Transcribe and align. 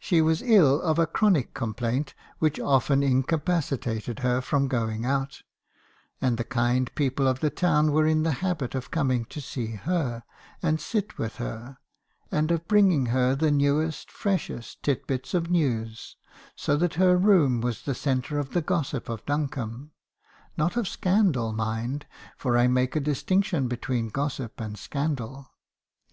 She 0.00 0.20
was 0.20 0.42
ill 0.42 0.80
of 0.82 0.98
a 0.98 1.06
chronic 1.06 1.54
complaint, 1.54 2.14
which 2.40 2.58
often 2.58 3.04
incapacitated 3.04 4.18
her 4.18 4.40
from 4.40 4.66
going 4.66 5.04
out; 5.06 5.44
and 6.20 6.36
the 6.36 6.42
kind 6.42 6.92
people 6.96 7.28
of 7.28 7.38
the 7.38 7.48
town 7.48 7.92
were 7.92 8.04
in 8.04 8.24
the 8.24 8.32
habit 8.42 8.74
of 8.74 8.90
coming 8.90 9.24
to 9.26 9.40
see 9.40 9.76
her 9.76 10.24
and 10.64 10.80
sit 10.80 11.16
with 11.16 11.36
her, 11.36 11.76
and 12.32 12.50
of 12.50 12.66
bringing 12.66 13.06
her 13.14 13.36
the 13.36 13.52
newest, 13.52 14.10
freshest, 14.10 14.82
tid 14.82 15.06
bits 15.06 15.32
of 15.32 15.48
news; 15.48 16.16
so 16.56 16.76
that 16.76 16.94
her 16.94 17.16
room 17.16 17.60
was 17.60 17.82
the 17.82 17.94
centre 17.94 18.40
of 18.40 18.50
the 18.54 18.62
gossip 18.62 19.08
of 19.08 19.24
Buncombe;— 19.26 19.92
not 20.58 20.76
of 20.76 20.88
scandal, 20.88 21.52
mind; 21.52 22.04
for 22.36 22.58
I 22.58 22.66
make 22.66 22.96
a 22.96 23.00
distinction 23.00 23.68
between 23.68 24.08
gossip 24.08 24.58
and 24.60 24.76
scandal. 24.76 25.52